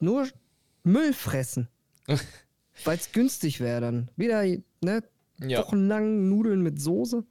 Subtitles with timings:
[0.00, 0.28] nur
[0.82, 1.68] Müll fressen.
[2.84, 4.10] Weil es günstig wäre dann.
[4.16, 4.42] Wieder,
[4.82, 5.02] ne?
[5.38, 5.60] Ja.
[5.60, 7.24] Wochenlang Nudeln mit Soße.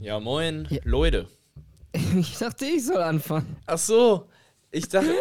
[0.00, 0.80] Ja, moin, Ja.
[0.84, 1.28] Leute.
[2.16, 3.56] Ich dachte, ich soll anfangen.
[3.66, 4.28] Ach so,
[4.70, 5.14] ich dachte.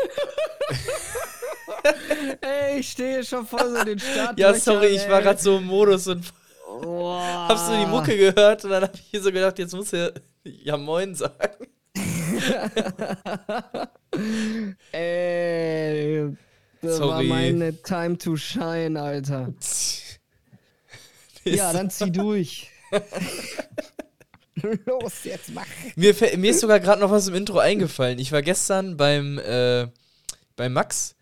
[2.42, 4.40] Ey, ich stehe schon vor so den Start.
[4.40, 6.24] ja, sorry, ich war gerade so im Modus und
[6.70, 7.18] Oh.
[7.20, 10.12] hab so die Mucke gehört und dann hab ich hier so gedacht, jetzt muss er
[10.44, 11.66] ja moin sagen.
[14.92, 16.36] Ey,
[16.82, 17.28] das war Sorry.
[17.28, 19.54] meine Time to shine, Alter.
[21.46, 22.70] Ja, dann zieh durch.
[24.86, 25.66] Los, jetzt mach.
[25.96, 28.20] Mir, mir ist sogar gerade noch was im Intro eingefallen.
[28.20, 29.88] Ich war gestern beim, äh,
[30.58, 31.16] beim Max.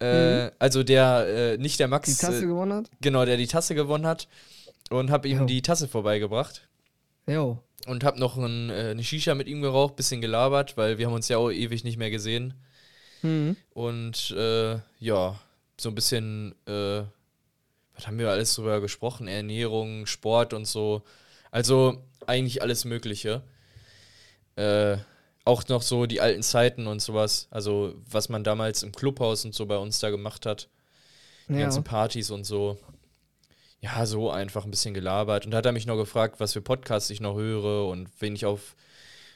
[0.00, 2.12] Äh, Also der, äh, nicht der Max, Mhm.
[2.14, 2.90] Die Tasse äh, gewonnen hat?
[3.00, 4.28] genau, der die Tasse gewonnen hat.
[4.90, 5.44] Und hab ihm Jo.
[5.46, 6.68] die Tasse vorbeigebracht.
[7.26, 7.58] Jo.
[7.86, 11.14] Und hab noch ein, äh, eine Shisha mit ihm geraucht, bisschen gelabert, weil wir haben
[11.14, 12.54] uns ja auch ewig nicht mehr gesehen.
[13.22, 13.56] Mhm.
[13.72, 15.40] Und äh, ja,
[15.80, 17.02] so ein bisschen, äh,
[17.94, 19.26] was haben wir alles drüber gesprochen?
[19.28, 21.02] Ernährung, Sport und so.
[21.50, 23.42] Also eigentlich alles Mögliche.
[24.56, 24.96] Äh,
[25.44, 27.48] auch noch so die alten Zeiten und sowas.
[27.50, 30.68] Also was man damals im Clubhaus und so bei uns da gemacht hat.
[31.48, 31.60] Die Ja.
[31.60, 32.78] ganzen Partys und so.
[33.80, 35.44] Ja, so einfach ein bisschen gelabert.
[35.44, 38.34] Und da hat er mich noch gefragt, was für Podcasts ich noch höre und wen
[38.34, 38.74] ich auf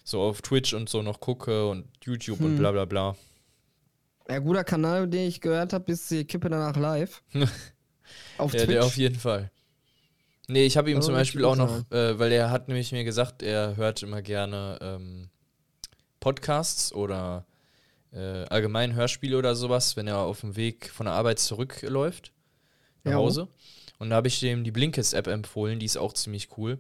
[0.04, 2.56] so auf Twitch und so noch gucke und YouTube und Hm.
[2.56, 3.16] bla bla bla.
[4.28, 7.22] Ja, guter Kanal, den ich gehört habe, ist die Kippe danach live.
[8.38, 8.68] Auf Ja, Twitch.
[8.70, 9.50] der auf jeden Fall.
[10.48, 13.04] Nee, ich habe ihm Oh, zum Beispiel auch noch, äh, weil er hat nämlich mir
[13.04, 15.28] gesagt, er hört immer gerne ähm,
[16.28, 17.46] Podcasts oder
[18.12, 22.32] äh, allgemein Hörspiele oder sowas, wenn er auf dem Weg von der Arbeit zurückläuft
[23.02, 23.18] nach Jo.
[23.18, 23.48] Hause.
[23.98, 26.78] Und da habe ich dem die Blinkist-App empfohlen, die ist auch ziemlich cool.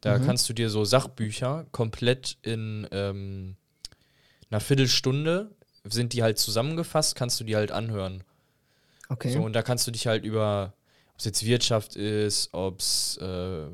[0.00, 0.24] Da Mhm.
[0.24, 3.56] kannst du dir so Sachbücher komplett in ähm,
[4.50, 5.50] einer Viertelstunde
[5.84, 8.24] sind die halt zusammengefasst, kannst du die halt anhören.
[9.10, 9.30] okay.
[9.32, 10.72] So, und da kannst du dich halt über,
[11.12, 13.66] ob es jetzt Wirtschaft ist, ob es, äh,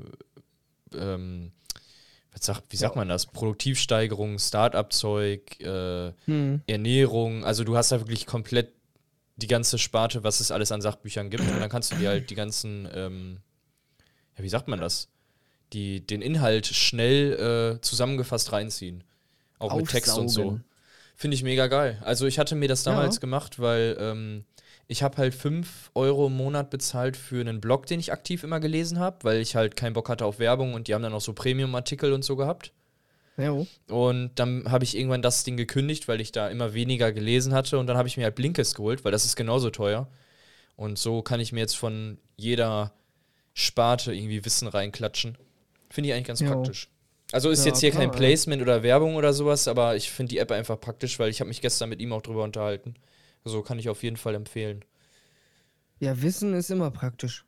[0.95, 1.53] ähm,
[2.35, 3.01] sagt, wie sagt Ja.
[3.01, 3.27] man das?
[3.27, 6.63] Produktivsteigerung, Start-up-Zeug, äh, Hm.
[6.67, 7.45] Ernährung.
[7.45, 8.73] Also du hast da wirklich komplett
[9.37, 11.43] die ganze Sparte, was es alles an Sachbüchern gibt.
[11.45, 13.39] Und dann kannst du dir halt die ganzen, ähm,
[14.37, 15.09] ja, wie sagt man das?
[15.73, 19.05] Die, den Inhalt schnell äh, zusammengefasst reinziehen.
[19.59, 20.41] Auch mit Text und so.
[20.43, 20.65] Aufsaugen.
[21.17, 22.01] Finde ich mega geil.
[22.05, 23.21] Also ich hatte mir das damals Ja.
[23.21, 24.45] gemacht, weil ähm,
[24.89, 28.59] ich habe halt 5 Euro im Monat bezahlt für einen Blog, den ich aktiv immer
[28.59, 31.21] gelesen habe, weil ich halt keinen Bock hatte auf Werbung und die haben dann auch
[31.21, 32.73] so Premium-Artikel und so gehabt.
[33.37, 33.67] Jo.
[33.89, 37.79] Und dann habe ich irgendwann das Ding gekündigt, weil ich da immer weniger gelesen hatte.
[37.79, 40.09] Und dann habe ich mir halt Blinkist geholt, weil das ist genauso teuer.
[40.77, 42.93] Und so kann ich mir jetzt von jeder
[43.55, 45.39] Sparte irgendwie Wissen reinklatschen.
[45.91, 46.49] Finde ich eigentlich ganz Jo.
[46.49, 46.89] praktisch.
[47.31, 48.29] Also ist Ja, jetzt hier kein klar, ja.
[48.29, 51.49] Placement oder Werbung oder sowas, aber ich finde die App einfach praktisch, weil ich habe
[51.49, 52.95] mich gestern mit ihm auch drüber unterhalten.
[53.49, 54.85] Also kann ich auf jeden Fall empfehlen.
[56.01, 57.47] Ja, Wissen ist immer praktisch.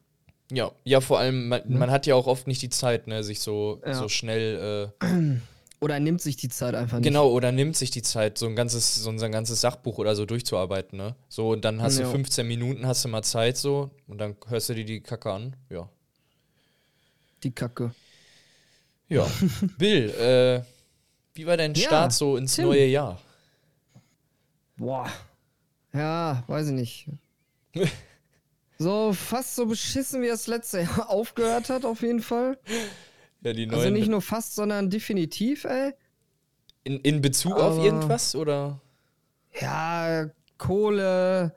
[0.50, 1.76] Ja, ja, vor allem, man, Ne?
[1.78, 3.92] man hat ja auch oft nicht die Zeit, ne, sich so, Ja.
[3.92, 5.36] so schnell äh,
[5.80, 7.04] Oder er nimmt sich die Zeit einfach nicht.
[7.06, 10.24] Genau, oder nimmt sich die Zeit, so ein ganzes, so ein ganzes Sachbuch oder so
[10.24, 11.16] durchzuarbeiten, ne?
[11.28, 12.04] So, und dann hast Ja.
[12.06, 15.30] du 15 Minuten, hast du mal Zeit so, und dann hörst du dir die Kacke
[15.30, 15.54] an.
[15.68, 15.86] Ja.
[17.42, 17.94] Die Kacke.
[19.08, 19.26] Ja.
[19.78, 20.62] Bill, äh,
[21.34, 22.64] wie war dein Ja, Start so ins Tim.
[22.64, 23.20] neue Jahr?
[24.78, 25.10] Boah.
[25.92, 27.06] Ja, weiß ich nicht.
[28.78, 32.58] so fast so beschissen, wie das letzte Jahr aufgehört hat, auf jeden Fall.
[33.42, 35.92] Ja, die Also nicht nur fast, sondern definitiv, ey.
[36.84, 38.80] in, in Bezug auf Aber- irgendwas, oder?
[39.60, 41.54] Ja, Kohle.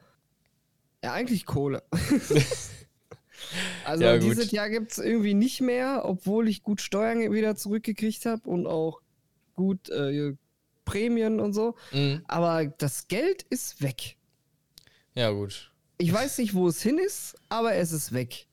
[1.04, 1.84] Ja, eigentlich Kohle.
[3.86, 8.26] also Ja, dieses Jahr gibt es irgendwie nicht mehr, obwohl ich gut Steuern wieder zurückgekriegt
[8.26, 9.02] habe und auch
[9.56, 10.34] gut äh,
[10.86, 11.76] Prämien und so.
[11.92, 12.24] Mhm.
[12.28, 14.16] Aber das Geld ist weg.
[15.15, 15.71] Ja, gut.
[15.98, 18.45] Ich weiß nicht, wo es hin ist, aber es ist weg.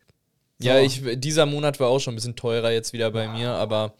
[0.60, 0.84] Ja, So.
[0.84, 3.94] ich, dieser Monat war auch schon ein bisschen teurer jetzt wieder bei mir, aber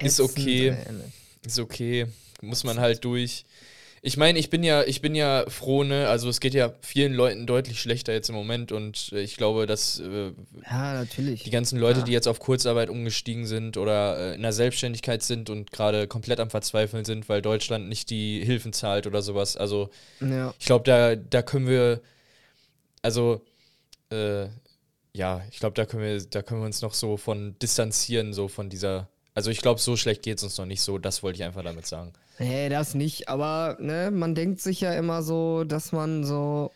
[0.00, 0.68] ist Ätzend, okay.
[0.68, 0.94] ey.
[1.46, 2.06] Ist okay.
[2.42, 3.44] Muss man halt durch.
[4.08, 6.08] Ich meine, ich bin ja, ich bin ja froh, ne?
[6.08, 9.66] Also es geht ja vielen Leuten deutlich schlechter jetzt im Moment und äh, ich glaube,
[9.66, 10.32] dass äh,
[10.64, 11.42] Ja, natürlich.
[11.44, 12.04] die ganzen Leute, Ja.
[12.06, 16.40] die jetzt auf Kurzarbeit umgestiegen sind oder äh, in der Selbstständigkeit sind und gerade komplett
[16.40, 19.58] am Verzweifeln sind, weil Deutschland nicht die Hilfen zahlt oder sowas.
[19.58, 19.90] Also
[20.20, 20.54] ja.
[20.58, 22.00] ich glaube, da, da können wir,
[23.02, 23.42] also
[24.10, 24.46] äh,
[25.12, 28.48] ja, ich glaube, da können wir, da können wir uns noch so von distanzieren, so
[28.48, 29.10] von dieser.
[29.38, 31.62] Also ich glaube, so schlecht geht es uns noch nicht so, das wollte ich einfach
[31.62, 32.12] damit sagen.
[32.40, 33.28] Nee, das nicht.
[33.28, 36.72] Aber ne, man denkt sich ja immer so, dass man so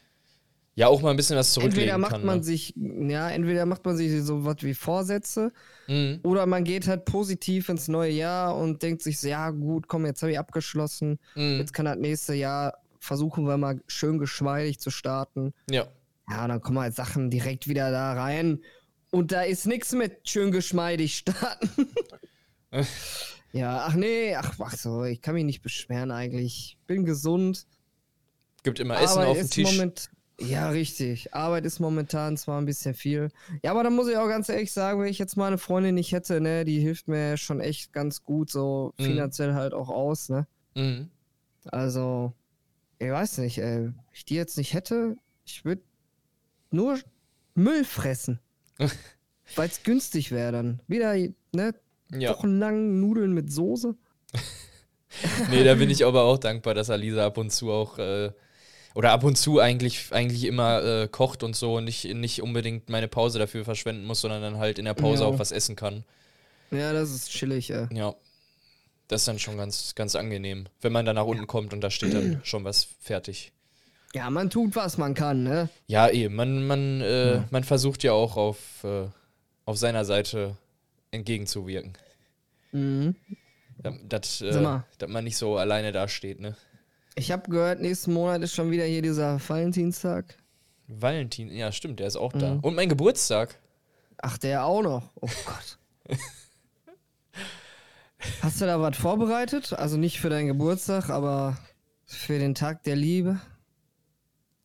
[0.77, 2.25] ja auch mal ein bisschen was zurücklegen entweder macht kann.
[2.25, 2.45] man ne?
[2.45, 5.51] sich, ja, entweder macht man sich so was wie Vorsätze
[5.89, 6.21] Mhm.
[6.23, 10.07] oder man geht halt positiv ins neue Jahr und denkt sich so, ja gut, komm,
[10.07, 11.59] jetzt habe ich abgeschlossen, Mhm.
[11.59, 15.53] jetzt kann das nächste Jahr versuchen wir mal schön geschmeidig zu starten.
[15.69, 15.89] Ja.
[16.31, 18.61] Ja, dann kommen halt Sachen direkt wieder da rein
[19.11, 21.69] und da ist nichts mit schön geschmeidig starten.
[23.53, 26.79] ja, ach nee, ach, ach so, ich kann mich nicht beschweren eigentlich.
[26.87, 27.67] Bin gesund.
[28.63, 29.71] Gibt immer Essen Arbeit auf dem Tisch.
[29.73, 30.11] Moment,
[30.41, 31.35] ja, richtig.
[31.35, 33.29] Arbeit ist momentan zwar ein bisschen viel.
[33.63, 35.95] Ja, aber da muss ich auch ganz ehrlich sagen, wenn ich jetzt mal eine Freundin
[35.95, 39.05] nicht hätte, ne, die hilft mir schon echt ganz gut, so Mhm.
[39.05, 40.47] finanziell halt auch aus, ne?
[40.75, 41.11] Mhm.
[41.67, 42.33] Also,
[42.99, 43.87] ich weiß nicht, ey.
[43.87, 45.83] Wenn ich die jetzt nicht hätte, ich würde
[46.71, 46.99] nur
[47.55, 48.41] Müll fressen.
[49.57, 50.81] Weil es günstig wäre dann.
[50.87, 51.15] Wieder,
[51.53, 51.75] ne,
[52.15, 52.31] Ja.
[52.31, 53.95] wochenlang Nudeln mit Soße.
[55.51, 58.31] Nee, da bin ich aber auch dankbar, dass Alisa ab und zu auch, äh,
[58.95, 62.89] oder ab und zu eigentlich, eigentlich immer äh, kocht und so und nicht, nicht unbedingt
[62.89, 65.29] meine Pause dafür verschwenden muss, sondern dann halt in der Pause Ja.
[65.29, 66.05] auch was essen kann.
[66.71, 67.89] Ja, das ist chillig, ey.
[67.93, 68.15] Ja.
[69.09, 71.91] Das ist dann schon ganz, ganz angenehm, wenn man dann nach unten kommt und da
[71.91, 73.53] steht dann schon was fertig.
[74.15, 75.69] Ja, man tut, was man kann, ne?
[75.89, 77.49] Ja, eh, man, man, äh, Ja.
[77.51, 79.09] man versucht ja auch auf, äh,
[79.67, 80.57] auf seiner Seite
[81.13, 81.93] entgegenzuwirken.
[82.73, 83.15] Mhm.
[84.09, 86.57] Dass äh, dass man nicht so alleine dasteht, ne?
[87.15, 90.37] Ich habe gehört, nächsten Monat ist schon wieder hier dieser Valentinstag.
[90.89, 92.55] Valentin, ja, stimmt, der ist auch da.
[92.55, 92.61] Mhm.
[92.61, 93.59] Und mein Geburtstag.
[94.19, 95.11] Ach, der auch noch.
[95.21, 95.79] Oh Gott.
[98.41, 99.73] Hast du da was vorbereitet?
[99.73, 101.59] Also nicht für deinen Geburtstag, aber
[102.05, 103.41] für den Tag der Liebe?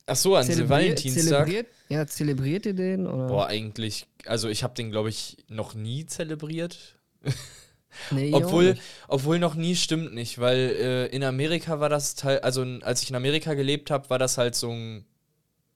[0.05, 1.23] Ach so, an Zelebriert- Valentinstag.
[1.23, 3.07] Zelebriert, ja, zelebriert ihr den?
[3.07, 3.27] Oder?
[3.27, 6.97] Boah, eigentlich, also ich habe den, glaube ich, noch nie zelebriert.
[8.11, 12.61] nee, Obwohl, obwohl noch nie stimmt nicht, weil äh, in Amerika war das Teil, also
[12.81, 15.05] als ich in Amerika gelebt habe, war das halt so ein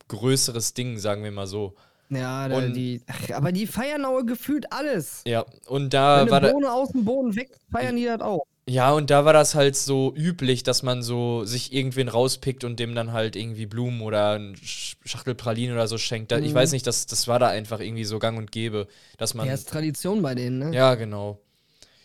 [0.07, 1.75] größeres Ding, sagen wir mal so.
[2.09, 5.21] Ja, und- die, ach, aber die feiern auch gefühlt alles.
[5.25, 8.19] Ja, und da Wenn war eine da, Bohne aus dem Boden weg, feiern die das
[8.19, 8.45] auch.
[8.67, 12.79] Ja, und da war das halt so üblich, dass man so sich irgendwen rauspickt und
[12.79, 16.31] dem dann halt irgendwie Blumen oder ein Sch- Schachtel Pralinen oder so schenkt.
[16.31, 16.55] Da, Ich Mhm.
[16.55, 18.87] weiß nicht, das, das war da einfach irgendwie so gang und gäbe,
[19.17, 19.47] dass man.
[19.47, 20.71] Ja, ist Tradition bei denen, ne?
[20.73, 21.39] ja genau.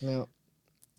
[0.01, 0.27] Ja.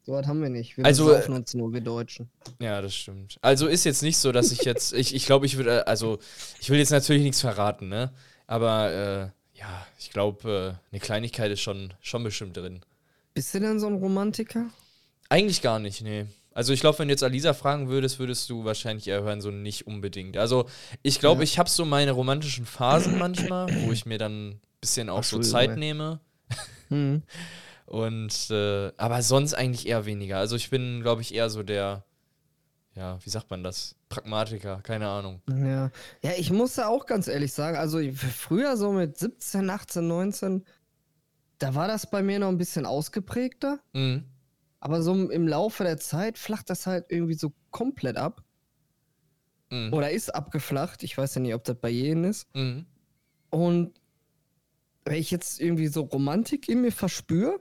[0.06, 0.78] So was haben wir nicht.
[0.78, 2.32] Wir Also, besaufen uns nur, wir Deutschen.
[2.60, 3.38] Ja, das stimmt.
[3.42, 6.18] Also ist jetzt nicht so, dass ich jetzt, ich, ich glaube, ich würde, also
[6.60, 8.12] ich will jetzt natürlich nichts verraten, ne?
[8.48, 12.82] Aber äh, ja, ich glaube, äh, eine Kleinigkeit ist schon, schon bestimmt drin.
[13.34, 14.70] Bist du denn so ein Romantiker?
[15.30, 16.26] Eigentlich gar nicht, nee.
[16.54, 19.52] Also ich glaube, wenn du jetzt Alisa fragen würdest, würdest du wahrscheinlich eher hören, so
[19.52, 20.38] nicht unbedingt.
[20.38, 20.68] Also
[21.04, 21.44] ich glaube, Ja.
[21.44, 25.36] ich habe so meine romantischen Phasen manchmal, wo ich mir dann ein bisschen auch so
[25.38, 25.78] Entschuldigung, Zeit ey.
[25.78, 26.20] nehme.
[26.90, 27.22] Hm.
[27.86, 30.40] Und äh, aber sonst eigentlich eher weniger.
[30.40, 32.04] Also ich bin, glaube ich, eher so der,
[32.96, 33.96] ja, wie sagt man das?
[34.10, 35.42] Pragmatiker, keine Ahnung.
[35.50, 35.92] Ja.
[36.24, 40.66] ja, ich muss da auch ganz ehrlich sagen, also früher so mit 17, 18, 19,
[41.60, 43.80] da war das bei mir noch ein bisschen ausgeprägter.
[43.94, 44.24] Mhm.
[44.80, 48.44] Aber so im Laufe der Zeit flacht das halt irgendwie so komplett ab.
[49.72, 49.92] Mhm.
[49.94, 51.04] Oder ist abgeflacht.
[51.04, 52.48] Ich weiß ja nicht, ob das bei jedem ist.
[52.56, 52.86] Mhm.
[53.50, 54.00] Und
[55.06, 57.60] wenn ich jetzt irgendwie so Romantik in mir verspüre,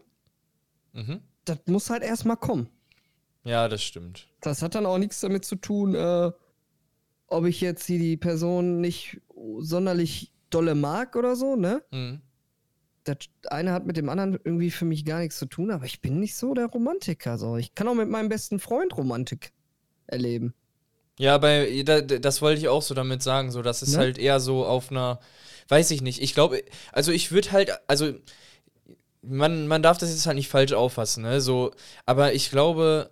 [0.93, 1.21] Mhm.
[1.45, 2.69] das muss halt erstmal kommen.
[3.45, 4.29] Ja, das stimmt.
[4.41, 6.33] Das hat dann auch nichts damit zu tun, äh,
[7.29, 9.21] ob ich jetzt hier die Person nicht
[9.59, 11.83] sonderlich dolle mag oder so, ne?
[11.93, 12.21] Mhm.
[13.07, 16.01] Das eine hat mit dem anderen irgendwie für mich gar nichts zu tun, aber ich
[16.01, 17.39] bin nicht so der Romantiker.
[17.39, 17.57] So.
[17.57, 19.53] Ich kann auch mit meinem besten Freund Romantik
[20.09, 20.55] erleben.
[21.19, 23.99] Ja, bei da, das wollte ich auch so damit sagen, so das ist Ne?
[23.99, 25.21] halt eher so auf einer,
[25.69, 26.21] weiß ich nicht.
[26.21, 28.13] Ich glaube, also ich würde halt, also
[29.23, 31.41] man, man darf das jetzt halt nicht falsch auffassen, ne?
[31.41, 31.73] So,
[32.07, 33.11] aber ich glaube,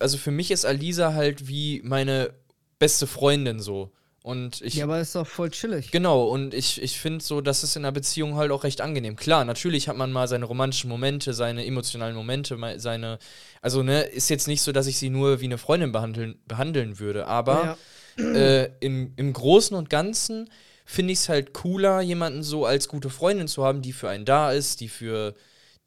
[0.00, 2.34] also für mich ist Alisa halt wie meine
[2.78, 3.92] beste Freundin so.
[4.22, 4.74] Und ich.
[4.74, 5.90] ja, aber ist doch voll chillig.
[5.90, 9.16] Genau, und ich, ich finde so, das ist in einer Beziehung halt auch recht angenehm.
[9.16, 13.18] Klar, natürlich hat man mal seine romantischen Momente, seine emotionalen Momente, seine.
[13.62, 17.00] Also, ne, ist jetzt nicht so, dass ich sie nur wie eine Freundin behandeln, behandeln
[17.00, 17.76] würde, aber
[18.16, 18.34] Ja.
[18.34, 20.48] äh, im, im Großen und Ganzen
[20.84, 24.24] finde ich es halt cooler, jemanden so als gute Freundin zu haben, die für einen
[24.24, 25.34] da ist, die für,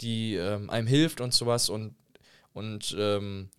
[0.02, 1.96] die ähm, einem hilft und sowas und,
[2.54, 3.50] und ähm,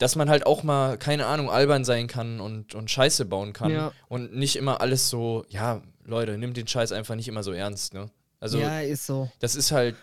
[0.00, 3.70] dass man halt auch mal, keine Ahnung, albern sein kann und, und Scheiße bauen kann
[3.70, 3.92] Ja.
[4.08, 7.94] und nicht immer alles so, ja, Leute, nimmt den Scheiß einfach nicht immer so ernst,
[7.94, 8.10] ne?
[8.40, 9.30] Also, ja, ist so.
[9.40, 9.94] das ist halt,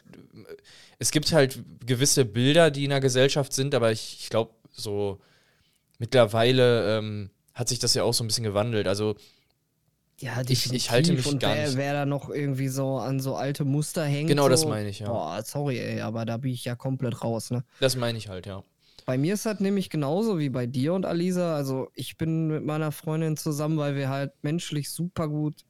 [1.00, 5.20] es gibt halt gewisse Bilder, die in der Gesellschaft sind, aber ich, ich glaube, so
[5.98, 8.88] mittlerweile ähm, hat sich das ja auch so ein bisschen gewandelt.
[8.88, 9.16] Also,
[10.20, 11.78] Ja, Ich- ich halte mich und gar wer, nicht.
[11.78, 14.28] wer da noch irgendwie so an so alte Muster hängt.
[14.30, 15.08] Genau, das so, meine ich, ja.
[15.10, 17.64] Boah, sorry, ey, aber da bin ich ja komplett raus, ne?
[17.80, 18.64] das meine ich halt, ja.
[19.08, 21.56] Bei mir ist das nämlich genauso wie bei dir und Alisa.
[21.56, 25.64] Also ich bin mit meiner Freundin zusammen, weil wir halt menschlich super gut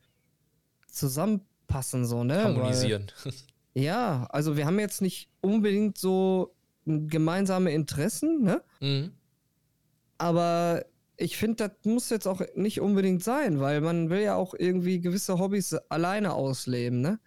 [0.87, 2.41] zusammenpassen, so, ne?
[2.41, 3.11] Kommunisieren.
[3.23, 3.33] Weil,
[3.75, 8.63] ja, also wir haben jetzt nicht unbedingt so gemeinsame Interessen, ne?
[8.79, 9.11] mhm.
[10.17, 10.83] Aber
[11.15, 14.99] ich finde, das muss jetzt auch nicht unbedingt sein, weil man will ja auch irgendwie
[14.99, 17.19] gewisse Hobbys alleine ausleben, ne?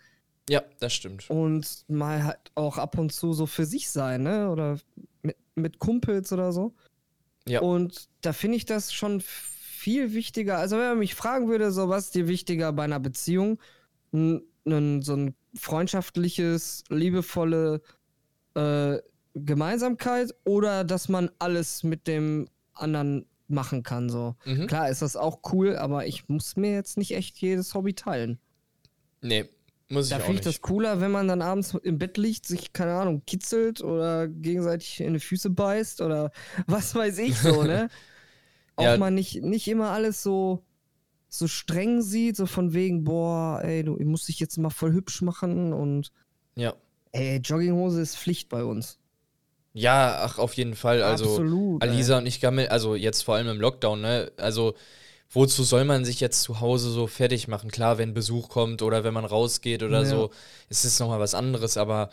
[0.50, 1.30] Ja, das stimmt.
[1.30, 4.50] Und mal halt auch ab und zu so für sich sein, ne?
[4.50, 4.80] Oder
[5.22, 6.74] mit, mit Kumpels oder so.
[7.46, 7.60] Ja.
[7.60, 10.58] Und da finde ich das schon viel wichtiger.
[10.58, 13.60] Also, wenn man mich fragen würde, so was ist dir wichtiger bei einer Beziehung?
[14.12, 17.80] N, n, so ein freundschaftliches, liebevolle
[18.54, 18.98] äh,
[19.34, 24.10] Gemeinsamkeit oder dass man alles mit dem anderen machen kann.
[24.10, 24.34] So.
[24.44, 24.66] Mhm.
[24.66, 28.40] Klar ist das auch cool, aber ich muss mir jetzt nicht echt jedes Hobby teilen.
[29.22, 29.48] Nee,
[29.90, 32.72] muss ich Da finde ich das cooler, wenn man dann abends im Bett liegt, sich,
[32.72, 36.30] keine Ahnung, kitzelt oder gegenseitig in die Füße beißt oder
[36.66, 37.88] was weiß ich so, ne?
[38.76, 38.96] Auch Ja.
[38.96, 40.64] mal nicht, nicht immer alles so,
[41.28, 45.22] so streng sieht, so von wegen, boah, ey, du musst dich jetzt mal voll hübsch
[45.22, 46.12] machen und
[46.56, 46.74] ja.
[47.12, 48.98] ey, Jogginghose ist Pflicht bei uns.
[49.72, 51.02] Ja, ach, auf jeden Fall.
[51.02, 51.82] Also, Absolut.
[51.84, 51.90] ey.
[51.90, 54.32] Alisa und ich gammel, also jetzt vor allem im Lockdown, ne?
[54.36, 54.74] Also,
[55.32, 57.70] wozu soll man sich jetzt zu Hause so fertig machen?
[57.70, 60.04] Klar, wenn Besuch kommt oder wenn man rausgeht oder Ja.
[60.08, 60.30] so,
[60.68, 62.10] ist es nochmal was anderes, aber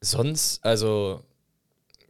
[0.00, 1.22] sonst, also,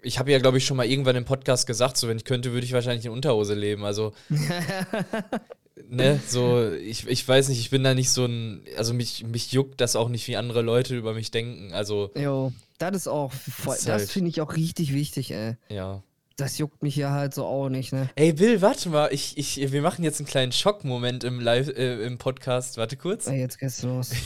[0.02, 2.52] ich habe ja, glaube ich, schon mal irgendwann im Podcast gesagt, so, wenn ich könnte,
[2.52, 3.84] würde ich wahrscheinlich in Unterhose leben.
[3.84, 4.12] Also,
[5.88, 9.52] ne, so, ich, ich weiß nicht, ich bin da nicht so ein, also mich, mich
[9.52, 11.72] juckt das auch nicht, wie andere Leute über mich denken.
[11.72, 15.56] Also, Jo, das ist auch, voll, ist das halt- finde ich auch richtig wichtig, ey.
[15.68, 16.02] ja.
[16.40, 18.08] Das juckt mich ja halt so auch nicht, ne?
[18.14, 22.02] Ey, Bill, warte mal, ich, ich, wir machen jetzt einen kleinen Schockmoment im Live, äh,
[22.06, 22.78] im Podcast.
[22.78, 23.26] Warte kurz.
[23.26, 24.12] Ey, jetzt geht's los.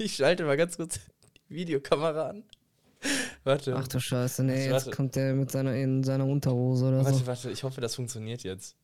[0.00, 1.00] Ich schalte mal ganz kurz
[1.48, 2.44] die Videokamera an.
[3.42, 3.74] Warte.
[3.76, 4.86] Ach du Scheiße, nee, Warte.
[4.86, 7.26] jetzt kommt der mit seiner, in seiner Unterhose oder warte, so.
[7.26, 8.76] warte, ich hoffe, das funktioniert jetzt.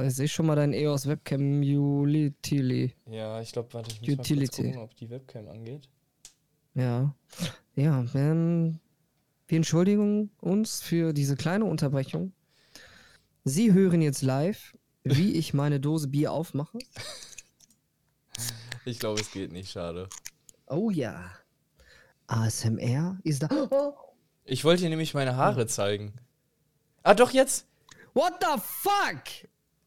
[0.00, 2.94] Ich sehe schon mal dein EOS Webcam Utility.
[3.10, 4.34] Ja, ich glaube, warte, ich muss Utility.
[4.34, 5.88] mal kurz gucken, ob die Webcam angeht.
[6.74, 7.14] Ja.
[7.76, 8.78] Ja, ähm,
[9.46, 12.32] wir entschuldigen uns für diese kleine Unterbrechung.
[13.44, 16.78] Sie hören jetzt live, wie ich meine Dose Bier aufmache.
[18.86, 20.08] Ich glaube, es geht nicht, schade.
[20.66, 21.30] Oh ja.
[22.26, 23.94] ASMR ist da.
[24.44, 26.14] Ich wollte dir nämlich meine Haare zeigen.
[27.02, 27.66] Ah, doch, jetzt!
[28.14, 29.22] What the fuck?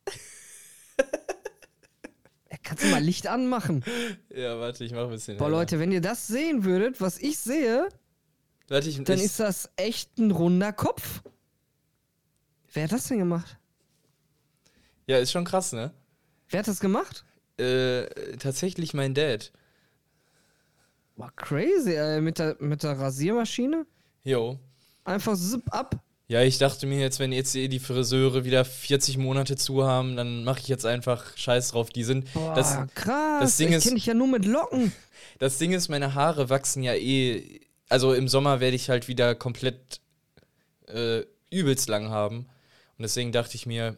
[2.63, 3.83] Kannst du mal Licht anmachen?
[4.29, 5.37] Ja, warte, ich mache ein bisschen.
[5.37, 5.57] Boah, heller.
[5.57, 7.87] Leute, wenn ihr das sehen würdet, was ich sehe,
[8.69, 11.21] Warte, ich, dann ich, ist das echt ein runder Kopf.
[12.73, 13.57] Wer hat das denn gemacht?
[15.07, 15.91] Ja, ist schon krass, ne?
[16.49, 17.23] Wer hat das gemacht?
[17.57, 18.05] Äh,
[18.37, 19.51] tatsächlich mein Dad.
[21.15, 22.21] War crazy, ey.
[22.21, 23.85] Mit der, mit der Rasiermaschine?
[24.23, 24.59] Jo.
[25.05, 25.99] Einfach zip ab.
[26.27, 30.43] Ja, ich dachte mir jetzt, wenn jetzt die Friseure wieder 40 Monate zu haben, dann
[30.43, 31.89] mache ich jetzt einfach Scheiß drauf.
[31.89, 32.31] Die sind.
[32.33, 33.41] Boah, Das, krass.
[33.41, 34.91] das Ding ich kenne dich ja nur mit Locken.
[35.39, 37.61] das Ding ist, meine Haare wachsen ja eh.
[37.89, 40.01] Also im Sommer werde ich halt wieder komplett
[40.87, 42.39] äh, übelst lang haben.
[42.97, 43.95] Und deswegen dachte ich mir,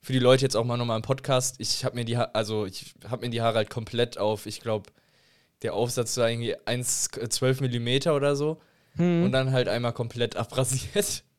[0.00, 2.66] für die Leute jetzt auch mal nochmal im Podcast, ich habe mir die Ha- also
[2.66, 4.90] ich habe mir die Haare halt komplett auf, ich glaube,
[5.62, 8.60] der Aufsatz war irgendwie 1, 12 Millimeter oder so.
[8.96, 9.24] Hm.
[9.24, 11.24] Und dann halt einmal komplett abrasiert.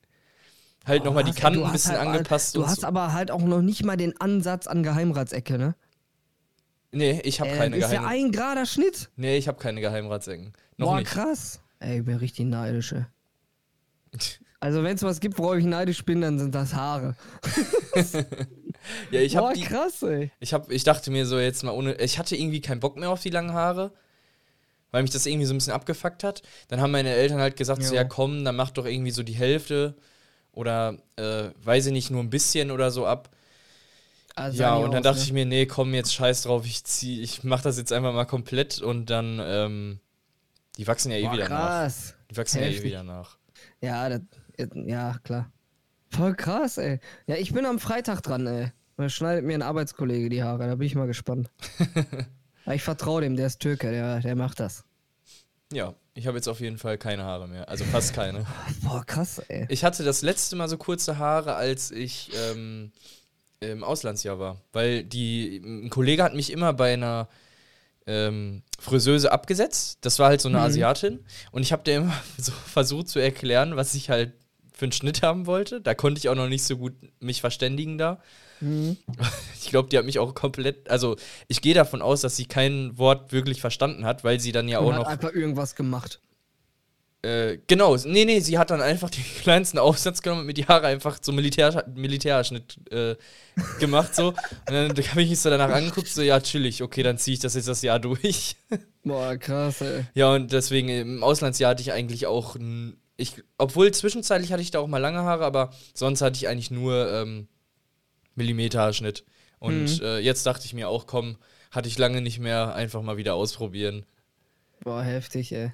[0.85, 2.57] Halt Oh, nochmal die Kanten ein hast bisschen halt, angepasst.
[2.57, 2.87] Du hast so.
[2.87, 5.75] aber halt auch noch nicht mal den Ansatz an Geheimratsecke, ne?
[6.91, 8.05] Nee, ich habe Äh, keine ist ja Geheim.
[8.25, 9.09] ein gerader Schnitt.
[9.15, 10.51] Nee, ich habe keine Geheimratsecken.
[10.75, 11.09] Noch Boah, nicht.
[11.09, 11.61] krass.
[11.83, 13.05] Ey, ich bin richtig neidisch, ey.
[14.59, 17.15] Also, wenn es was gibt, worauf ich neidisch bin, dann sind das Haare.
[19.11, 20.31] Ja, ich Boah, habe die krass, ey.
[20.39, 23.09] ich hab, ich dachte mir so jetzt mal ohne ich hatte irgendwie keinen Bock mehr
[23.09, 23.93] auf die langen Haare,
[24.91, 26.43] weil mich das irgendwie so ein bisschen abgefuckt hat.
[26.67, 29.35] Dann haben meine Eltern halt gesagt, so ja, komm, dann mach doch irgendwie so die
[29.35, 29.95] Hälfte
[30.51, 33.29] oder äh, weiß ich nicht, nur ein bisschen oder so ab.
[34.35, 35.23] Also ja, und dann aus, dachte ne?
[35.23, 38.25] ich mir, nee, komm, jetzt scheiß drauf, ich zieh, ich mach das jetzt einfach mal
[38.25, 39.99] komplett und dann ähm,
[40.77, 41.59] die wachsen ja eh Boah, wieder nach.
[41.59, 42.15] krass.
[42.31, 42.83] Die wachsen ja eh Heftig.
[42.85, 43.37] wieder nach.
[43.81, 44.21] Ja, das,
[44.73, 45.51] ja, klar.
[46.09, 46.99] Voll krass, ey.
[47.27, 48.71] Ja, ich bin am Freitag dran, ey.
[48.97, 51.49] Da schneidet mir ein Arbeitskollege die Haare, da bin ich mal gespannt.
[52.65, 54.83] Aber ich vertraue dem, der ist Türke, der, der macht das.
[55.71, 58.45] Ja, ich habe jetzt auf jeden Fall keine Haare mehr, also fast keine.
[58.83, 59.65] Boah, krass, ey.
[59.69, 62.91] Ich hatte das letzte Mal so kurze Haare, als ich ähm,
[63.59, 64.61] im Auslandsjahr war.
[64.71, 67.27] Weil die, ein Kollege hat mich immer bei einer
[68.07, 69.99] ähm, Friseuse abgesetzt.
[70.01, 70.63] Das war halt so eine Mhm.
[70.65, 71.19] Asiatin.
[71.51, 74.33] Und ich habe der immer so versucht zu erklären, was ich halt
[74.73, 75.81] für einen Schnitt haben wollte.
[75.81, 78.19] Da konnte ich auch noch nicht so gut mich verständigen da.
[78.59, 78.97] Mhm.
[79.63, 80.89] Ich glaube, die hat mich auch komplett.
[80.89, 81.15] Also,
[81.47, 84.79] ich gehe davon aus, dass sie kein Wort wirklich verstanden hat, weil sie dann ja
[84.79, 85.07] auch Und hat noch.
[85.07, 86.19] einfach irgendwas gemacht.
[87.23, 90.67] Äh, genau, nee, nee, sie hat dann einfach den kleinsten Aufsatz genommen und mir die
[90.67, 93.15] Haare einfach so Militär, Militärschnitt äh,
[93.79, 94.29] gemacht so.
[94.29, 94.37] Und
[94.67, 97.55] dann habe ich mich so danach angeguckt, so, ja, chillig, okay, dann ziehe ich das
[97.55, 98.57] jetzt das Jahr durch.
[99.05, 100.03] Boah, krass, ey.
[100.15, 102.57] Ja, und deswegen im Auslandsjahr hatte ich eigentlich auch,
[103.15, 106.71] ich, obwohl zwischenzeitlich hatte ich da auch mal lange Haare, aber sonst hatte ich eigentlich
[106.71, 107.47] nur ähm,
[108.35, 109.23] Millimeterschnitt.
[109.59, 110.05] Und mhm.
[110.05, 111.37] äh, jetzt dachte ich mir auch, komm,
[111.71, 114.05] hatte ich lange nicht mehr, einfach mal wieder ausprobieren.
[114.83, 115.71] Boah, heftig, ey.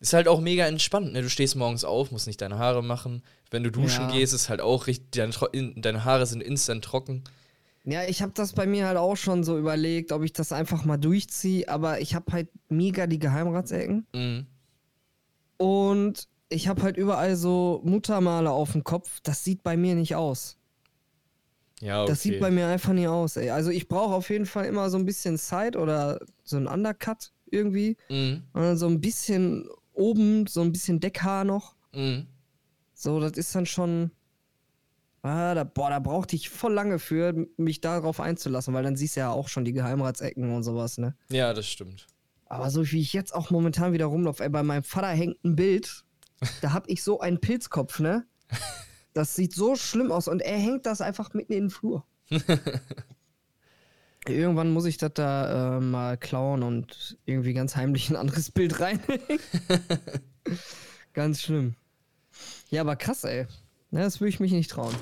[0.00, 1.22] Ist halt auch mega entspannt, ne?
[1.22, 3.22] Du stehst morgens auf, musst nicht deine Haare machen.
[3.50, 4.12] Wenn du duschen ja.
[4.12, 5.32] gehst, ist halt auch richtig, deine,
[5.76, 7.24] deine Haare sind instant trocken.
[7.84, 10.84] Ja, ich habe das bei mir halt auch schon so überlegt, ob ich das einfach
[10.84, 14.06] mal durchziehe, aber ich habe halt mega die Geheimratsecken.
[14.14, 14.46] Mhm.
[15.56, 19.20] Und ich habe halt überall so Muttermale auf dem Kopf.
[19.22, 20.58] Das sieht bei mir nicht aus.
[21.80, 22.10] Ja, okay.
[22.10, 23.50] Das sieht bei mir einfach nie aus, ey.
[23.50, 27.32] Also ich brauche auf jeden Fall immer so ein bisschen Side oder so ein Undercut
[27.50, 27.96] irgendwie.
[28.08, 28.42] Mhm.
[28.52, 31.74] Und dann so ein bisschen oben so ein bisschen Deckhaar noch.
[31.94, 32.26] Mhm.
[32.94, 34.10] So, das ist dann schon.
[35.22, 39.16] Ah, da, boah, da brauchte ich voll lange für, mich darauf einzulassen, weil dann siehst
[39.16, 41.16] du ja auch schon die Geheimratsecken und sowas, ne?
[41.28, 42.06] Ja, das stimmt.
[42.46, 45.56] Aber so wie ich jetzt auch momentan wieder rumlaufe, ey, bei meinem Vater hängt ein
[45.56, 46.04] Bild,
[46.62, 48.26] da hab ich so einen Pilzkopf, ne?
[49.14, 52.06] Das sieht so schlimm aus und er hängt das einfach mitten in den Flur.
[54.30, 58.80] Irgendwann muss ich das da äh, mal klauen und irgendwie ganz heimlich ein anderes Bild
[58.80, 59.40] reinhängen.
[61.14, 61.74] ganz schlimm.
[62.70, 63.46] Ja, aber krass, ey.
[63.90, 64.94] Ja, das würde ich mich nicht trauen.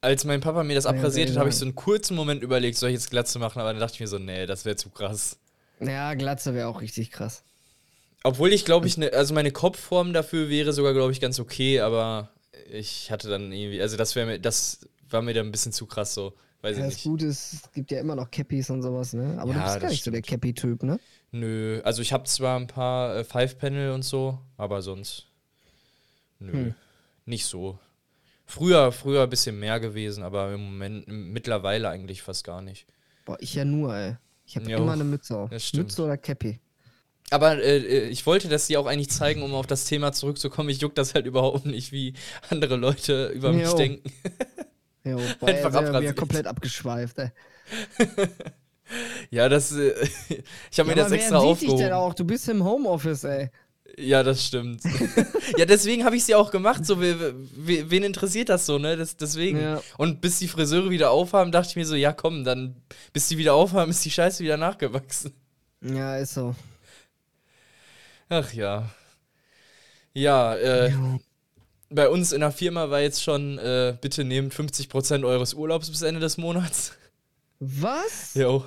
[0.00, 2.90] Als mein Papa mir das abrasiert hat, habe ich so einen kurzen Moment überlegt, soll
[2.90, 5.38] ich jetzt Glatze machen, aber dann dachte ich mir so, nee, das wäre zu krass.
[5.80, 7.44] Ja, Glatze wäre auch richtig krass.
[8.24, 11.80] Obwohl ich glaube ich, ne, also meine Kopfform dafür wäre sogar, glaube ich, ganz okay,
[11.80, 12.30] aber
[12.70, 15.86] ich hatte dann irgendwie, also das wäre mir, das war mir dann ein bisschen zu
[15.86, 16.34] krass so.
[16.62, 19.36] Weiß ja, das Gute ist, es gibt ja immer noch Cappies und sowas, ne?
[19.38, 20.04] Aber ja, du bist gar nicht stimmt.
[20.04, 21.00] so der Cappy-Typ, ne?
[21.32, 25.26] Nö, also ich habe zwar ein paar äh, Five-Panel und so, aber sonst.
[26.38, 26.74] Nö, hm.
[27.26, 27.78] nicht so.
[28.46, 32.86] Früher, früher ein bisschen mehr gewesen, aber im Moment, mittlerweile eigentlich fast gar nicht.
[33.24, 34.16] Boah, ich ja nur, ey.
[34.46, 35.50] Ich habe immer eine Mütze auf.
[35.50, 36.60] Mütze oder Cappy.
[37.30, 40.68] Aber äh, äh, ich wollte das dir auch eigentlich zeigen, um auf das Thema zurückzukommen.
[40.68, 42.12] Ich juck das halt überhaupt nicht, wie
[42.50, 44.10] andere Leute über mich denken.
[45.04, 46.16] Jo, boah, Einfach abrasiert.
[46.16, 47.30] komplett abgeschweift, ey.
[49.30, 49.72] ja, das.
[49.72, 49.94] Äh,
[50.70, 51.78] ich habe ja, mir das extra wer aufgehoben.
[51.78, 52.14] Dich denn auch?
[52.14, 53.50] Du bist im Homeoffice, ey.
[53.98, 54.82] Ja, das stimmt.
[55.58, 56.86] ja, deswegen habe ich sie auch gemacht.
[56.86, 58.96] So, wen interessiert das so, ne?
[58.96, 59.60] Das, deswegen.
[59.60, 59.82] Ja.
[59.98, 62.76] Und bis die Friseure wieder aufhaben, dachte ich mir so, ja komm, dann,
[63.12, 65.34] bis die wieder aufhaben, ist die Scheiße wieder nachgewachsen.
[65.82, 66.54] Ja, ist so.
[68.30, 68.88] Ach ja.
[70.14, 71.18] Ja, äh, ja
[71.94, 76.02] bei uns in der Firma war jetzt schon, äh, bitte nehmt 50% eures Urlaubs bis
[76.02, 76.92] Ende des Monats.
[77.60, 78.34] Was?
[78.34, 78.64] Jo.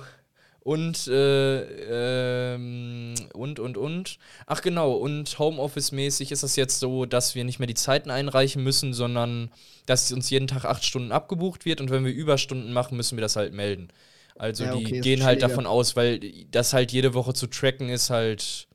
[0.60, 4.18] Und, äh, ähm, und, und, und.
[4.46, 8.64] Ach genau, und Homeoffice-mäßig ist es jetzt so, dass wir nicht mehr die Zeiten einreichen
[8.64, 9.50] müssen, sondern
[9.86, 13.22] dass uns jeden Tag acht Stunden abgebucht wird und wenn wir Überstunden machen, müssen wir
[13.22, 13.88] das halt melden.
[14.34, 17.88] Also ja, okay, die gehen halt davon aus, weil das halt jede Woche zu tracken
[17.88, 18.66] ist halt,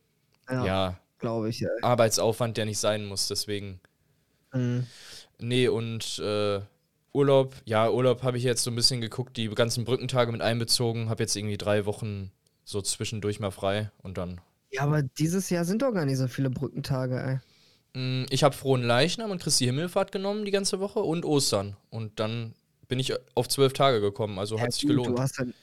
[0.50, 1.70] ja, ja glaube ich, ja.
[1.82, 3.82] Arbeitsaufwand, der nicht sein muss, deswegen.
[4.54, 4.86] Mhm.
[5.40, 6.62] Nee, und äh,
[7.14, 11.10] Urlaub, ja, Urlaub habe ich jetzt so ein bisschen geguckt, die ganzen Brückentage mit einbezogen,
[11.10, 12.32] habe jetzt irgendwie drei Wochen
[12.64, 14.40] so zwischendurch mal frei und dann.
[14.72, 17.40] Ja, aber dieses Jahr sind doch gar nicht so viele Brückentage, ey.
[17.94, 21.76] Mm, ich habe Frohen Leichnam und Christi Himmelfahrt genommen die ganze Woche und Ostern.
[21.90, 22.54] Und dann
[22.88, 25.20] bin ich auf zwölf Tage gekommen, also ja, hat sich gelohnt.
[25.38, 25.54] Dann,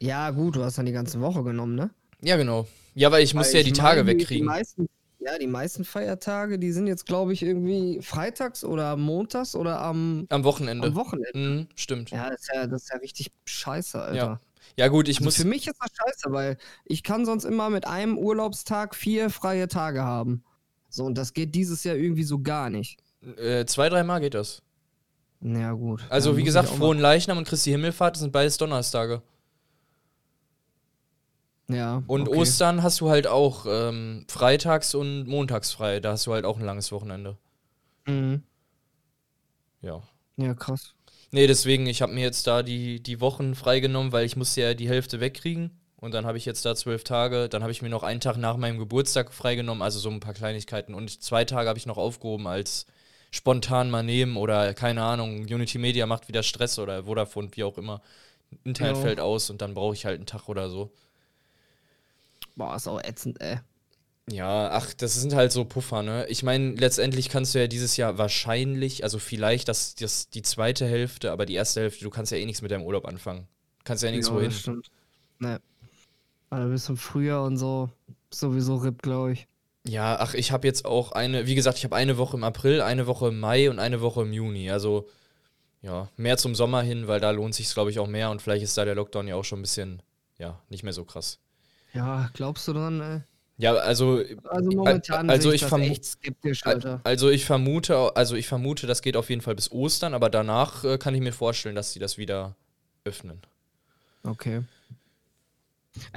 [0.00, 1.90] ja, gut, du hast dann die ganze Woche genommen, ne?
[2.22, 2.66] Ja, genau.
[2.94, 4.42] Ja, weil ich musste ja die Tage wegkriegen.
[4.42, 4.88] Die meisten,
[5.24, 10.26] ja, die meisten Feiertage, die sind jetzt, glaube ich, irgendwie freitags oder montags oder am,
[10.28, 10.88] am Wochenende.
[10.88, 11.38] Am Wochenende.
[11.38, 12.10] Mhm, stimmt.
[12.10, 14.16] Ja das, ist ja, das ist ja richtig scheiße, Alter.
[14.16, 14.40] Ja.
[14.76, 15.36] Ja, gut, ich also muss.
[15.36, 19.68] Für mich ist das scheiße, weil ich kann sonst immer mit einem Urlaubstag vier freie
[19.68, 20.42] Tage haben.
[20.88, 22.98] So, und das geht dieses Jahr irgendwie so gar nicht.
[23.36, 24.62] Äh, zwei, dreimal geht das.
[25.40, 26.04] Ja, gut.
[26.08, 29.22] Also, ja, wie gesagt, Frohen Leichnam und Christi Himmelfahrt sind beides Donnerstage.
[31.68, 32.02] Ja.
[32.06, 32.38] Und okay.
[32.38, 36.00] Ostern hast du halt auch ähm, freitags und montags frei.
[36.00, 37.36] Da hast du halt auch ein langes Wochenende.
[38.06, 38.42] Mhm.
[39.80, 40.02] Ja.
[40.36, 40.94] Ja, krass.
[41.30, 44.74] Nee, deswegen, ich habe mir jetzt da die, die Wochen freigenommen, weil ich musste ja
[44.74, 45.70] die Hälfte wegkriegen.
[45.96, 47.48] Und dann habe ich jetzt da zwölf Tage.
[47.48, 50.34] Dann habe ich mir noch einen Tag nach meinem Geburtstag freigenommen, also so ein paar
[50.34, 50.94] Kleinigkeiten.
[50.94, 52.86] Und zwei Tage habe ich noch aufgehoben als
[53.30, 57.78] spontan mal nehmen oder keine Ahnung, Unity Media macht wieder Stress oder Vodafone, wie auch
[57.78, 58.00] immer.
[58.62, 59.02] Internet ja.
[59.02, 60.92] fällt aus und dann brauche ich halt einen Tag oder so.
[62.56, 63.58] Boah, ist auch ätzend, ey.
[64.30, 66.26] Ja, ach, das sind halt so Puffer, ne?
[66.28, 70.86] Ich meine, letztendlich kannst du ja dieses Jahr wahrscheinlich, also vielleicht das, das, die zweite
[70.86, 73.46] Hälfte, aber die erste Hälfte, du kannst ja eh nichts mit deinem Urlaub anfangen.
[73.84, 74.50] Kannst ja eh nichts ja, wohin.
[74.50, 74.90] Stimmt.
[75.40, 75.60] Ne.
[76.48, 77.90] Also bis zum Frühjahr und so
[78.32, 79.46] sowieso RIP, glaube ich.
[79.86, 82.80] Ja, ach, ich habe jetzt auch eine, wie gesagt, ich habe eine Woche im April,
[82.80, 84.70] eine Woche im Mai und eine Woche im Juni.
[84.70, 85.06] Also
[85.82, 88.64] ja, mehr zum Sommer hin, weil da lohnt sich glaube ich auch mehr und vielleicht
[88.64, 90.02] ist da der Lockdown ja auch schon ein bisschen,
[90.38, 91.38] ja, nicht mehr so krass.
[91.94, 93.20] Ja, glaubst du dran, ey?
[93.56, 97.00] Ja, also Also momentan also ich vermu- echt skeptisch, Alter.
[97.04, 100.82] also ich vermute, also ich vermute, das geht auf jeden Fall bis Ostern, aber danach
[100.84, 102.56] äh, kann ich mir vorstellen, dass sie das wieder
[103.04, 103.40] öffnen.
[104.24, 104.62] Okay.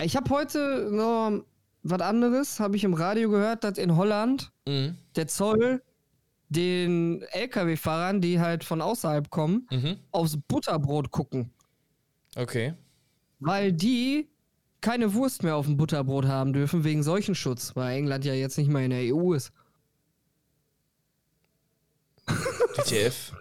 [0.03, 1.43] Ich habe heute noch
[1.83, 4.97] was anderes, habe ich im Radio gehört, dass in Holland Mhm.
[5.15, 5.83] der Zoll
[6.49, 9.97] den LKW-Fahrern, die halt von außerhalb kommen, Mhm.
[10.11, 11.51] aufs Butterbrot gucken.
[12.35, 12.73] Okay.
[13.39, 14.27] Weil die
[14.81, 18.69] keine Wurst mehr auf dem Butterbrot haben dürfen wegen Seuchenschutz, weil England ja jetzt nicht
[18.69, 19.51] mehr in der EU ist.
[22.75, 23.33] WTF.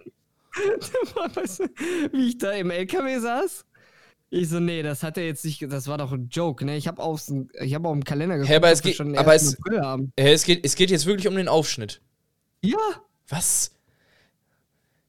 [1.34, 1.64] weißt du,
[2.12, 3.64] wie ich da im LKW saß?
[4.30, 6.76] Ich so, nee, das hat er jetzt nicht, das war doch ein Joke, ne?
[6.76, 9.42] Ich habe aufs, ich habe auf dem Kalender geguckt, aber es geht- schon aber 1.
[9.42, 10.12] es- haben.
[10.16, 12.00] Äh, es, geht, es geht jetzt wirklich um den Aufschnitt.
[12.62, 12.78] Ja,
[13.28, 13.72] Was?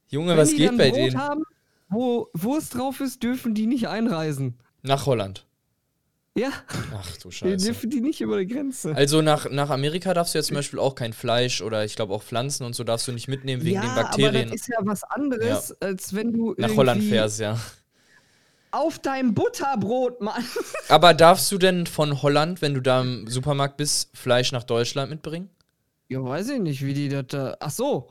[0.09, 1.17] Junge, wenn was geht bei Brot denen?
[1.17, 1.43] haben,
[1.89, 4.57] wo Wurst drauf ist, dürfen die nicht einreisen.
[4.83, 5.46] Nach Holland.
[6.37, 6.49] Ja,
[6.93, 7.65] Ach du die Scheiße.
[7.65, 8.95] dürfen die nicht über die Grenze.
[8.95, 12.13] Also nach, nach Amerika darfst du ja zum Beispiel auch kein Fleisch oder ich glaube
[12.13, 14.49] auch Pflanzen und so darfst du nicht mitnehmen wegen ja, den aber Bakterien.
[14.51, 17.57] das ist ja was anderes, als wenn du Nach Holland fährst, ja.
[18.69, 20.43] auf deinem Butterbrot, Mann.
[20.89, 25.09] Aber darfst du denn von Holland, wenn du da im Supermarkt bist, Fleisch nach Deutschland
[25.09, 25.49] mitbringen?
[26.07, 27.57] Ja, weiß ich nicht, wie die das da.
[27.59, 28.09] Ach so.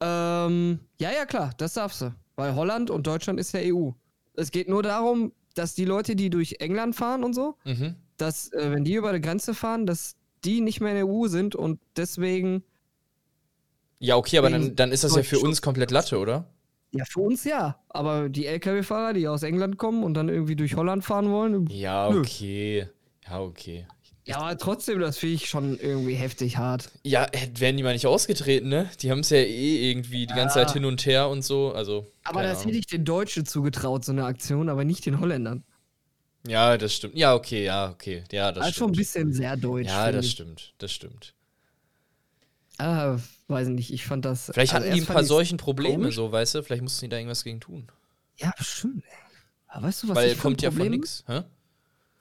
[0.00, 2.14] Ähm, ja, ja, klar, das darfst du.
[2.36, 3.90] Weil Holland und Deutschland ist ja EU.
[4.34, 7.96] Es geht nur darum, dass die Leute, die durch England fahren und so, Mhm.
[8.16, 11.28] dass, äh, wenn die über die Grenze fahren, dass die nicht mehr in der EU
[11.28, 12.62] sind und deswegen,
[13.98, 16.46] Ja, okay, aber dann, dann ist das ja für uns komplett Latte, oder?
[16.92, 17.78] ja, für uns ja.
[17.88, 22.10] Aber die LKW-Fahrer, die aus England kommen und dann irgendwie durch Holland fahren wollen, Ja,
[22.10, 22.20] Nö.
[22.20, 22.88] okay.
[23.28, 23.86] Ja, okay.
[24.30, 26.90] Ja, aber trotzdem, das finde ich schon irgendwie heftig hart.
[27.04, 28.90] Ja, äh, wären die mal nicht ausgetreten, ne?
[29.00, 30.66] Die haben es ja eh irgendwie die ganze Ja.
[30.66, 31.72] Zeit hin und her und so.
[31.72, 32.06] Also.
[32.24, 32.68] Aber das Ahnung.
[32.68, 35.64] hätte ich den Deutschen zugetraut, so eine Aktion, aber nicht den Holländern.
[36.46, 37.16] Ja, das stimmt.
[37.16, 38.24] Ja, okay, ja, okay.
[38.32, 38.96] Ja, das Das ist schon ein stimmt.
[38.96, 39.88] bisschen sehr deutsch.
[39.88, 40.32] Ja, das ich.
[40.32, 40.74] stimmt.
[40.78, 41.34] Das stimmt.
[42.78, 44.50] Ah, weiß nicht, ich fand das.
[44.52, 46.14] Vielleicht also hatten die ein paar solchen Probleme, komisch.
[46.14, 46.62] so, weißt du?
[46.62, 47.88] Vielleicht mussten die da irgendwas gegen tun.
[48.38, 49.04] Ja, bestimmt.
[49.04, 49.10] ey.
[49.68, 51.24] Aber weißt du, was Weil ich für kommt ein ja von Problem nix.
[51.26, 51.42] Hä?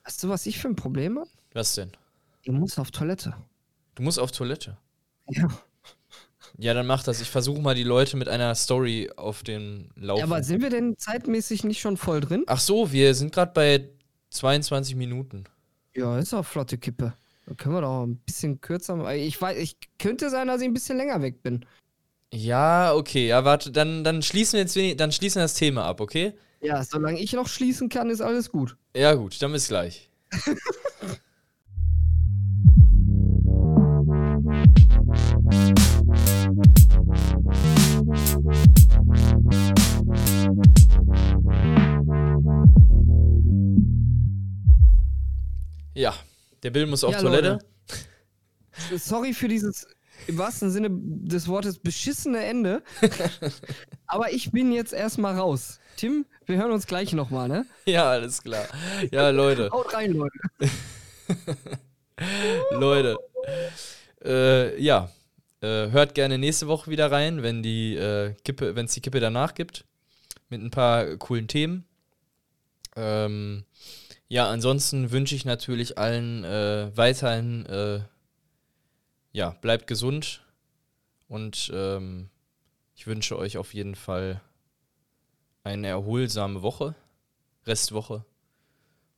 [0.04, 1.30] Weißt du, was ich für ein Problem habe?
[1.53, 1.91] Was denn?
[2.43, 3.35] Ich muss auf Toilette.
[3.95, 4.77] Du musst auf Toilette.
[5.29, 5.47] Ja.
[6.57, 7.21] Ja, dann mach das.
[7.21, 10.19] Ich versuche mal die Leute mit einer Story auf den Lauf.
[10.19, 10.25] ja.
[10.25, 12.43] Aber sind wir denn zeitmäßig nicht schon voll drin?
[12.47, 13.89] Ach so, wir sind gerade bei
[14.31, 15.45] 22 Minuten.
[15.95, 17.13] Ja, ist auch flotte Kippe.
[17.45, 18.95] Dann können wir doch ein bisschen kürzer.
[18.95, 19.15] machen.
[19.15, 21.65] Ich weiß, ich könnte sein, dass ich ein bisschen länger weg bin.
[22.31, 25.85] Ja, okay, ja, warte, dann, dann schließen wir jetzt wenig, dann schließen wir das Thema
[25.85, 26.33] ab, okay?
[26.62, 28.77] Ja, solange ich noch schließen kann, ist alles gut.
[28.95, 30.09] Ja, gut, dann bis gleich.
[46.63, 47.60] der Bill muss auf Ja, Toilette.
[48.89, 48.98] Leute.
[49.00, 49.88] Sorry für dieses
[50.28, 52.84] im wahrsten Sinne des Wortes beschissene Ende.
[54.08, 55.80] Aber ich bin jetzt erstmal raus.
[55.95, 57.65] Tim, wir hören uns gleich nochmal, ne?
[57.86, 58.65] Ja, alles klar.
[59.12, 59.69] Ja, Leute.
[59.72, 60.39] Haut rein, Leute.
[62.72, 63.17] Leute.
[64.24, 65.10] Äh, ja.
[65.62, 69.19] Äh, hört gerne nächste Woche wieder rein, wenn die äh, Kippe, wenn es die Kippe
[69.19, 69.86] danach gibt.
[70.50, 71.86] Mit ein paar coolen Themen.
[72.95, 73.65] Ähm,
[74.30, 78.02] ja, ansonsten wünsche ich natürlich allen äh, weiterhin, äh,
[79.32, 80.42] ja, bleibt gesund.
[81.28, 82.30] Und ähm,
[82.96, 84.42] ich wünsche euch auf jeden Fall
[85.63, 86.96] eine erholsame Woche,
[87.65, 88.24] Restwoche.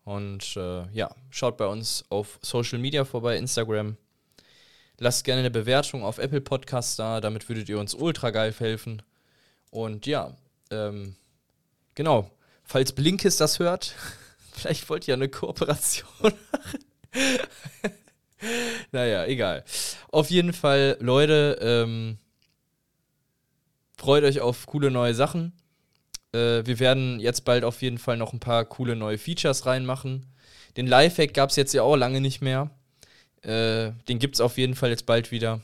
[0.03, 3.97] Und äh, ja, schaut bei uns auf Social Media vorbei, Instagram.
[4.97, 9.01] Lasst gerne eine Bewertung auf Apple Podcasts da, damit würdet ihr uns ultra geil helfen.
[9.71, 10.35] Und ja,
[10.69, 11.15] ähm,
[11.95, 12.29] genau.
[12.63, 13.95] Falls Blinkist das hört,
[14.61, 16.37] vielleicht wollt ihr eine Kooperation machen.
[18.91, 19.63] naja, egal.
[20.11, 22.17] Auf jeden Fall, Leute, ähm,
[23.97, 25.53] freut euch auf coole neue Sachen.
[26.33, 30.27] Äh, wir werden jetzt bald auf jeden Fall noch ein paar coole neue Features reinmachen.
[30.77, 32.71] Den Lifehack gab es jetzt ja auch lange nicht mehr.
[33.41, 35.61] Äh, den gibt es auf jeden Fall jetzt bald wieder.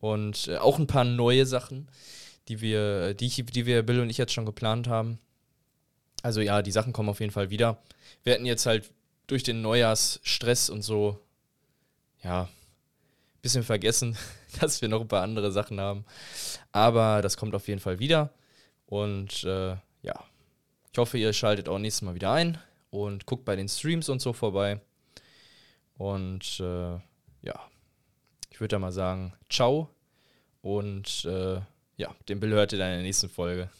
[0.00, 1.88] Und äh, auch ein paar neue Sachen,
[2.48, 5.18] die wir, die, ich, die wir Bill und ich jetzt schon geplant haben.
[6.22, 7.82] Also ja, die Sachen kommen auf jeden Fall wieder.
[8.22, 8.90] Wir hatten jetzt halt
[9.26, 11.18] durch den Neujahrsstress und so,
[12.22, 12.48] ja, ein
[13.42, 14.16] bisschen vergessen,
[14.60, 16.04] dass wir noch ein paar andere Sachen haben.
[16.70, 18.32] Aber das kommt auf jeden Fall wieder.
[18.86, 20.24] Und äh, ja,
[20.92, 22.58] ich hoffe, ihr schaltet auch nächstes Mal wieder ein
[22.90, 24.80] und guckt bei den Streams und so vorbei.
[25.96, 26.92] Und äh,
[27.42, 27.60] ja,
[28.50, 29.88] ich würde da mal sagen, ciao.
[30.60, 31.60] Und äh,
[31.96, 33.70] ja, den Bill hört ihr dann in der nächsten Folge.